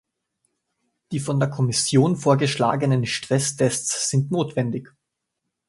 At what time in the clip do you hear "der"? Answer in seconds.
1.39-1.47